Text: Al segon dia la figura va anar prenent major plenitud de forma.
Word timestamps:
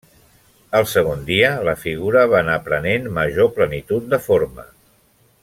Al 0.77 0.87
segon 0.93 1.21
dia 1.27 1.51
la 1.67 1.75
figura 1.83 2.23
va 2.33 2.39
anar 2.45 2.57
prenent 2.71 3.07
major 3.19 3.53
plenitud 3.59 4.09
de 4.15 4.23
forma. 4.31 4.67